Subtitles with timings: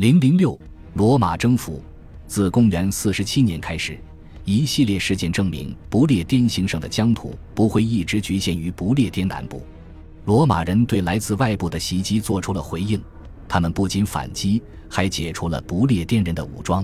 [0.00, 0.58] 零零六，
[0.94, 1.78] 罗马征服。
[2.26, 4.00] 自公元四十七年开始，
[4.46, 9.62] 一系列事件证明不列颠行省的疆土不会一直局限于不列颠南部。
[10.24, 12.98] 罗马人对来自外部的袭击做出了回应，
[13.46, 16.82] 他们不仅反击，还解除了不列颠人的武装。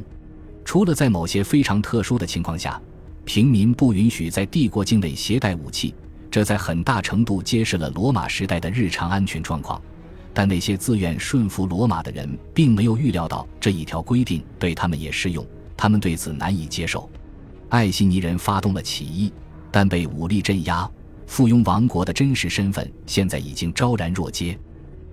[0.62, 2.78] 除了在某些非常特殊的情况下，
[3.24, 5.94] 平民不允许在帝国境内携带武器，
[6.30, 9.80] 这在很大程度揭示了罗马时代的日常安全状况。
[10.36, 15.42] 但那些自愿顺服罗马的人，并没有预料到这一条规定对他们也适用，
[15.74, 17.08] 他们对此难以接受。
[17.70, 19.32] 爱希尼人发动了起义，
[19.70, 20.86] 但被武力镇压。
[21.26, 24.58] 附庸王国的真实身份现在已经昭然若揭。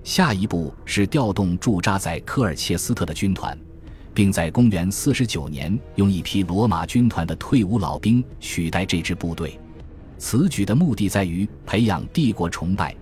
[0.03, 3.57] 下一步是调动驻扎在科尔切斯特的军团，
[4.13, 9.57] 并在公元四十九年用一批罗马军团的退伍老兵取代这支部队。
[10.17, 12.93] 此举的目的在于培养帝国崇拜。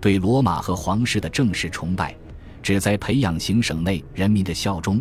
[0.00, 2.16] 对罗马和皇室的正式崇拜，
[2.62, 5.00] 旨在培养行省内人民的效忠。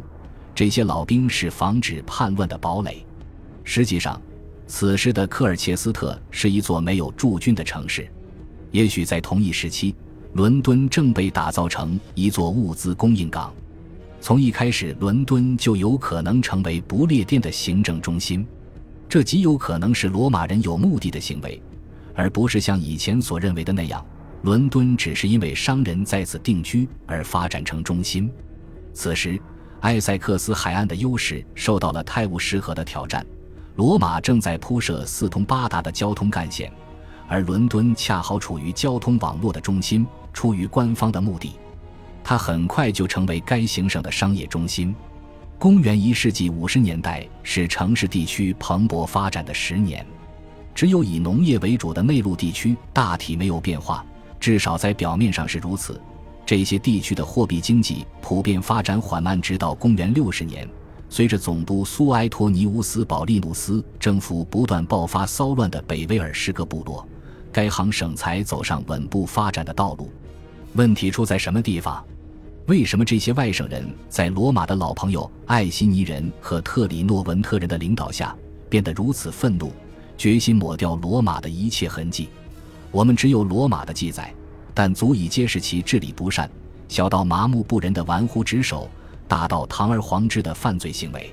[0.54, 3.06] 这些老兵是防止叛乱的堡垒。
[3.64, 4.22] 实际上，
[4.68, 8.08] 此时的科尔切斯特是一座没有驻军的城市。
[8.72, 9.96] 也许在同一时期，
[10.34, 13.54] 伦敦正被打造成一座物资供应港。
[14.20, 18.46] 从一开始，伦敦就有可能成为不列颠的行政中心。
[19.08, 21.60] 这极有可能是罗马人有目的的行为，
[22.14, 24.06] 而不是像以前所认为的那样。
[24.42, 28.32] 伦敦只是因为商人在此定居而发展成中心。
[28.94, 29.40] 此时，
[29.82, 33.26] 埃塞克斯海岸的优势受到了泰晤士河的挑战。
[33.76, 36.72] 罗马正在铺设四通八达的交通干线，
[37.28, 40.06] 而伦敦恰好处于交通网络的中心。
[40.32, 41.54] 出于官方的目的，
[42.24, 44.96] 它很快就成为该行省的商业中心。
[45.58, 50.06] 公元一世纪五十年代是城市地区蓬勃发展的十年，
[50.74, 54.06] 只有以农业为主的内陆地区大体没有变化。
[54.40, 56.00] 至少在表面上是如此。
[56.46, 60.68] 这些地区的货币经济普遍发展缓慢，直到公元六十年，
[61.10, 67.08] 随着总督苏埃托尼乌斯·保利努斯政府不断爆发骚乱的北威尔士各部落，
[67.52, 70.12] 该行省才走上稳步发展的道路。
[70.74, 72.04] 问题出在什么地方？
[72.66, 78.36] 为什么这些外省人在罗马的老朋友艾希尼人和特里诺文特人的领导下
[78.70, 79.72] 变得如此愤怒，
[80.18, 82.30] 决心抹掉罗马的一切痕迹？
[82.92, 84.34] 我们只有罗马的记载，
[84.74, 86.50] 但足以揭示其治理不善，
[86.88, 88.90] 小到麻木不仁的玩忽职守，
[89.28, 91.32] 大到堂而皇之的犯罪行为。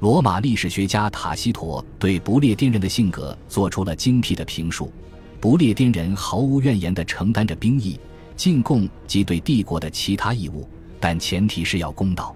[0.00, 4.92] 罗马历史学家塔西佗对不列颠人的性格做出了精辟的评述：
[5.40, 7.98] 不列颠人毫无怨言地承担着兵役、
[8.36, 10.68] 进贡及对帝国的其他义务，
[11.00, 12.34] 但前提是要公道。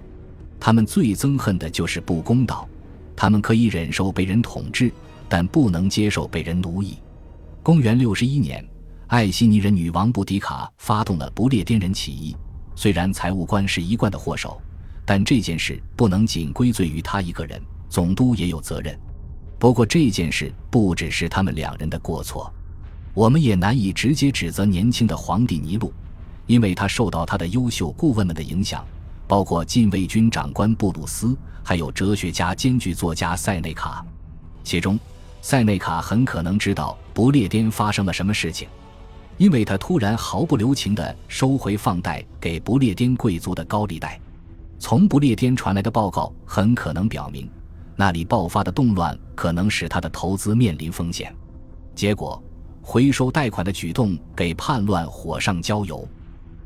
[0.58, 2.68] 他们最憎恨的就是不公道。
[3.16, 4.90] 他们可以忍受被人统治，
[5.28, 6.96] 但不能接受被人奴役。
[7.70, 8.68] 公元六十一年，
[9.06, 12.36] 爱希尼人女王布迪卡发动了不列颠人起义。
[12.74, 14.60] 虽然财务官是一贯的祸首，
[15.06, 18.98] 但这件事不能仅归罪于他一个人，总督也有责任。
[19.56, 22.52] 不过这件事不只是他们两人的过错，
[23.14, 25.92] 我们也难以直接指责年轻的皇帝尼禄，
[26.48, 28.84] 因为他受到他的优秀顾问们的影响，
[29.28, 34.04] 包括禁卫军长官布鲁斯，还有哲学家兼具作家塞内卡，
[34.64, 34.98] 其中。
[35.42, 38.68] 塞内卡很可能知道不列颠发生了什么事情，
[39.38, 44.20] 因为他突然毫不留情地收回放贷给不列颠贵族的高利贷。
[44.78, 47.50] 从不列颠传来的报告很可能表明，
[47.96, 51.34] 那里爆发的动乱可能使他的投资面临风险。
[51.94, 52.42] 结果，
[52.82, 56.06] 回收贷款的举动给叛乱火上浇油。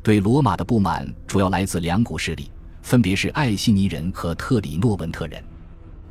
[0.03, 2.51] 对罗马的不满主要来自两股势力，
[2.83, 5.43] 分别是爱希尼人和特里诺文特人。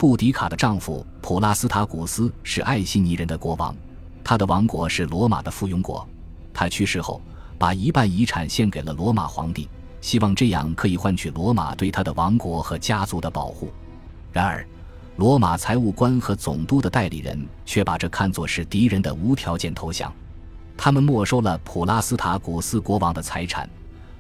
[0.03, 3.74] 布迪卡的丈夫普拉斯塔古斯是爱西尼人的国王，
[4.22, 6.06] 他的王国是罗马的附庸国。
[6.53, 7.22] 他去世后，
[7.58, 9.69] 把一半遗产献给了罗马皇帝，
[10.02, 13.72] 希望这样可以换取罗马对他的王国和家族的保护。
[14.34, 14.68] 然而，
[15.16, 20.14] 罗马财务官和总督的代理人却把这看作是敌人的无条件投降。
[20.75, 23.70] 他们没收了普拉斯塔古斯国王的财产，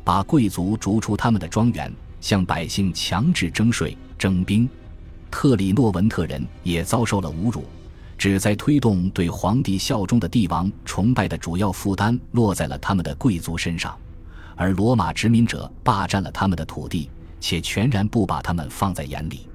[0.01, 4.65] 把贵族逐出他们的庄园，向百姓强制征税、征兵。
[5.33, 7.65] 特里诺文特人也遭受了侮辱，
[8.19, 13.97] 旨在推动对皇帝效忠的帝王崇拜的主要负担落在了他们的贵族身上，
[14.55, 17.09] 而罗马殖民者霸占了他们的土地，
[17.41, 19.49] 且全然不把他们放在眼里。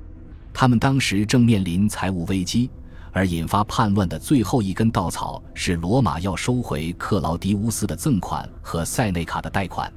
[0.53, 2.69] 他们当时正面临财务危机，
[3.13, 9.91] 而引发叛乱的最后一根稻草是罗马要收回克劳迪乌斯的赠款和塞内卡的贷款。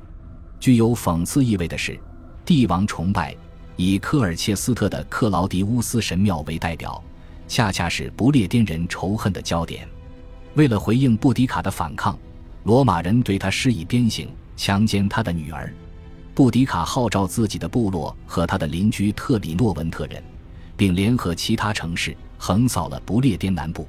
[0.59, 1.99] 具有讽刺意味的是，
[2.45, 3.35] 帝王崇拜。
[3.81, 7.03] 以科尔切斯特的克劳迪乌斯神庙为代表，
[7.47, 9.87] 恰恰是不列颠人仇恨的焦点。
[10.53, 12.15] 为了回应布迪卡的反抗，
[12.63, 15.73] 罗马人对他施以鞭刑，强奸他的女儿。
[16.35, 20.21] 布迪卡号召自己的部落和他的邻居特里诺文特人，
[20.77, 23.87] 并联合其他城市横扫了不列颠南部，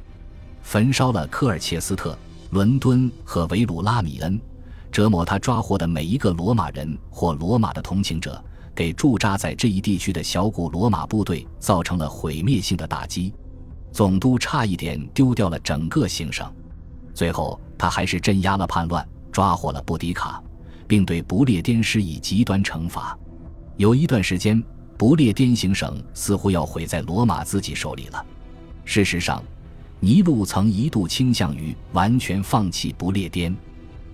[0.62, 2.18] 焚烧了科尔切斯特、
[2.48, 4.40] 伦敦和维鲁拉米恩，
[4.90, 8.42] 折磨他抓获的每一个罗马人或罗马的同情者，
[8.74, 13.32] 给驻扎在这一地区的小古罗马部队造成了毁灭性的打击。
[13.92, 16.50] 总督差一点丢掉了整个行省，
[17.12, 20.42] 最后他还是镇压了叛乱，抓获了布迪卡。
[20.92, 23.18] 并对不列颠施以极端惩罚。
[23.78, 24.62] 有一段时间，
[24.98, 28.22] 不列颠行省似乎要毁在罗马自己手里了。
[28.84, 29.42] 事实上，
[30.00, 33.56] 尼禄曾一度倾向于完全放弃不列颠。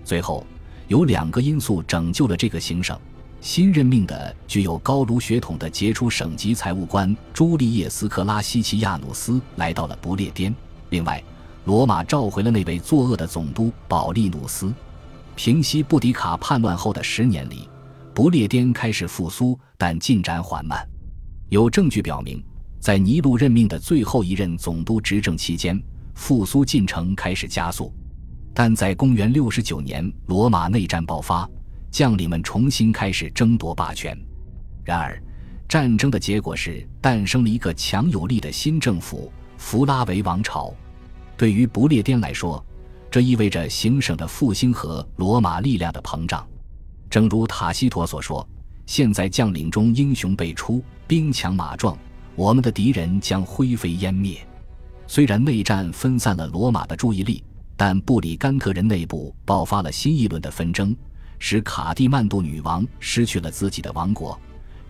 [0.05, 0.47] 最后，
[0.87, 2.97] 有两个因素拯救了这个行省：
[3.41, 10.53] 新任命的具有高卢血统的杰出省级财务官朱利叶斯·克拉西奇亚努斯来到了不列颠；
[10.91, 11.23] 另外，
[11.65, 14.75] 罗马召回了那位作恶的总督保利努斯。
[15.37, 17.69] 平息布迪卡叛乱后的十年里，
[18.13, 20.85] 不列颠开始复苏，但进展缓慢。
[21.49, 22.43] 有证据表明，
[22.81, 25.81] 在尼禄任命的最后一任总督执政期间，
[26.15, 27.95] 复苏进程开始加速。
[28.53, 31.49] 但在公元69年，罗马内战爆发，
[31.91, 34.17] 将领们重新开始争夺霸权。
[34.85, 35.23] 然而，
[35.69, 40.75] 战争的结果是诞生了一个强有力的新政府——弗拉维王朝。
[41.37, 42.65] 对于不列颠来说，
[43.11, 46.47] 这意味着行省的复兴和罗马力量的膨胀，
[47.09, 48.47] 正如塔西佗所说
[48.87, 51.97] ：“现在将领中英雄辈出，兵强马壮，
[52.35, 54.39] 我们的敌人将灰飞烟灭。”
[55.07, 57.43] 虽然内战分散了罗马的注意力，
[57.77, 60.95] 但布里甘特人内部爆发了新一轮的纷争，
[61.39, 64.39] 使卡蒂曼度女王失去了自己的王国，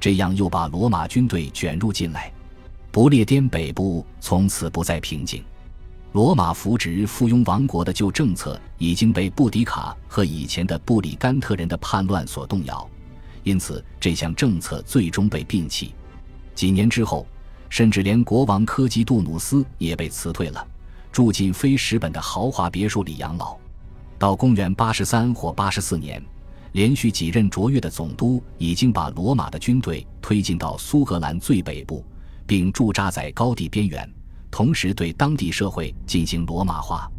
[0.00, 2.32] 这样又把罗马军队卷入进来，
[2.90, 5.44] 不列颠北部从此不再平静。
[6.12, 12.88] 罗马扶植附庸王国的旧政策已经被布迪卡和以前的布里甘特人的叛乱所动摇，
[13.42, 15.94] 因此这项政策最终被摒弃。
[16.54, 17.26] 几年之后，
[17.68, 20.66] 甚至连国王科基杜努斯也被辞退了，
[21.12, 23.56] 住进非石本的豪华别墅里养老。
[24.18, 26.20] 到公元八十三或八十四年，
[26.78, 32.04] 连续几任卓越的总督已经把罗马的军队推进到苏格兰最北部，
[32.46, 34.08] 并驻扎在高地边缘。
[34.48, 37.10] 同时对当地社会进行罗马化。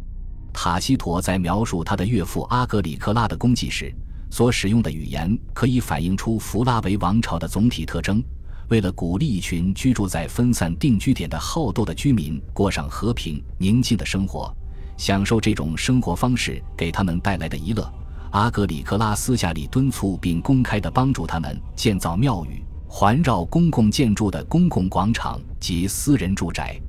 [0.50, 3.94] 塔西佗在描述他的岳父阿格里克拉的功绩时，
[4.30, 8.24] 所使用的语言可以反映出弗拉维王朝的总体特征。
[8.70, 14.50] 为了鼓励一群居住在分散定居点的好斗的居民过上和平宁静的生活，
[14.96, 17.92] 享受这种生活方式给他们带来的娱乐，
[18.30, 26.80] 阿格里克拉私下里敦促并公开地帮助他们建造庙宇、环绕公共建筑的公共广场及私人住宅。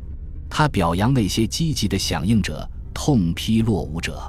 [0.50, 4.22] 他表扬那些积极的响应者，痛批落伍者，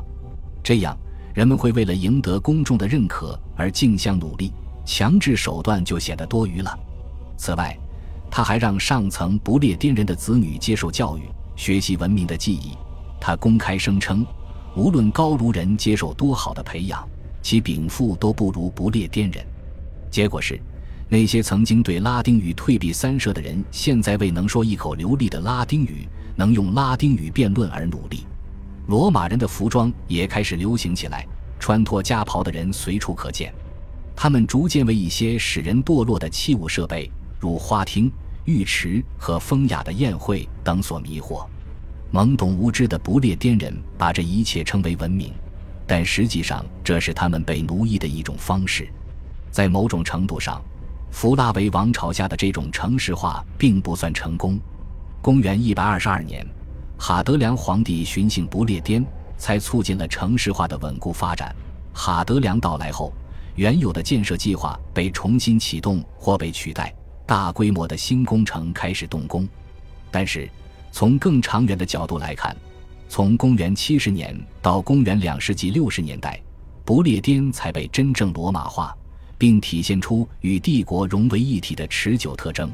[0.62, 0.96] 这样
[1.34, 4.52] 人们会为了赢得公众的认可而竞相努力，
[4.86, 6.78] 强制手段就显得多余了。
[7.36, 7.76] 此外，
[8.30, 11.22] 他还让上层不列颠人的子女接受教育，
[11.56, 12.72] 学习文明的技艺。
[13.20, 14.24] 他公开声称，
[14.74, 17.06] 无论高卢人接受多好的培养，
[17.42, 19.44] 其禀赋都不如不列颠人。
[20.10, 20.60] 结果是。
[21.08, 28.24] 那些曾经对拉丁语退避三舍的人，现在为能说一口流利的拉丁语、能用拉丁语辩论而努力。
[28.86, 31.26] 罗马人的服装也开始流行起来，
[31.60, 33.52] 穿脱夹袍的人随处可见。
[34.16, 38.10] 他们逐渐为一些使人堕落的器物设备，如花厅、
[38.46, 41.44] 浴池和风雅的宴会等所迷惑。
[42.12, 45.32] 懵懂无知的不列颠人把这一切称为文明，
[45.86, 48.88] 但实际上这是他们被奴役的一种方式。
[49.50, 50.62] 在某种程度上。
[51.12, 54.58] 弗拉维王朝下的这种城市化并不算成功。
[55.20, 56.44] 公元一百二十二年，
[56.98, 59.04] 哈德良皇帝巡幸不列颠，
[59.36, 61.54] 才促进了城市化的稳固发展。
[61.92, 63.12] 哈德良到来后，
[63.56, 66.92] 原有的建设计划被重新启动或被取代，
[67.26, 69.46] 大规模的新工程开始动工。
[70.10, 70.48] 但是，
[70.92, 72.56] 从更长远的角度来看，
[73.08, 76.40] 从公元七十年到公元两世纪六十年代，
[76.84, 78.96] 不列颠才被真正罗马化。
[79.38, 82.70] 并体现出与帝国融为一体的持久特征，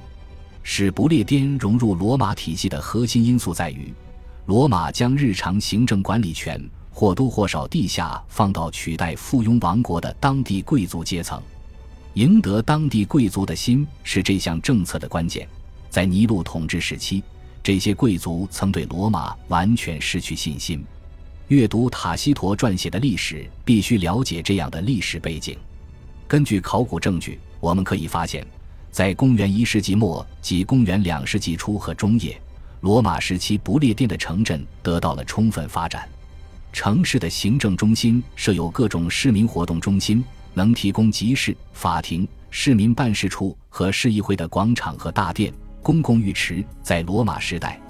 [0.62, 3.90] 使不列颠融入罗马体系的核心因素在于，
[4.44, 11.40] 罗马将日常行政管理权或多或少地下放到取代附庸王国的当地贵族阶层。
[12.12, 15.48] 赢得当地贵族的心是这项政策的关键。
[15.88, 17.25] 在尼禄统治时期，
[17.68, 20.82] 这些贵族曾对罗马完全失去信心。
[21.48, 25.54] 阅读塔西佗撰写的历史，必须了解这样的历史背景。
[26.26, 28.42] 根据考古证据，我们可以发现，
[28.90, 32.40] 在公元一世纪末及公元两世纪初和中叶，
[32.80, 36.08] 罗马时期不列颠的城镇得到了充分发展。
[36.72, 45.52] 城市的行政中心设有各种市民活动中心，能提供集市、法庭、市民办事处和市议会的广场和大殿、
[45.88, 46.62] 公共浴池。
[46.83, 47.80] 在罗马时代，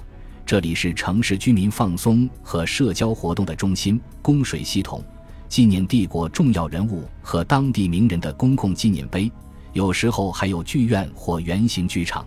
[0.45, 5.03] 这里是城市居民放松和社交活动的中心，供水系统、
[5.49, 9.29] 纪念帝国重要人物和当地名人的公共纪念碑，
[9.73, 12.25] 有时候还有剧院或圆形剧场。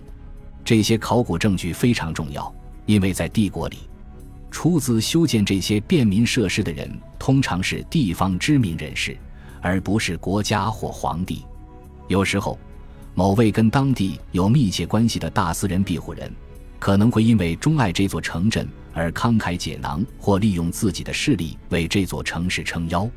[0.63, 3.79] 这些考古证据非常重要，因为在帝国里，
[4.51, 6.87] 出资修建这些便民设施的人
[7.19, 9.17] 通常是地方知名人士。
[9.63, 11.47] 而不是国家或皇帝。
[12.09, 12.59] 有时候，
[13.15, 16.35] 某位跟当地有密切关系的大私人庇护人，
[16.79, 23.09] 可能会因为钟爱这座城镇而慷慨解囊，或利用自己的势力为这座城市撑腰。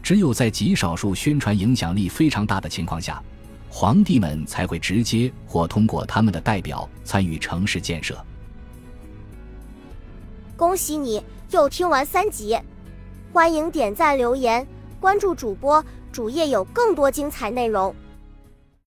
[0.00, 3.22] 只有在极少数宣传影响力非常大的情况下，
[3.68, 8.16] 皇帝们才会直接或通过他们的代表参与城市建设。
[10.56, 11.20] 恭喜你
[11.50, 12.56] 又听完三集，
[13.32, 14.64] 欢迎点赞留言。
[15.00, 17.92] 关注主播，主页有更多精彩内容。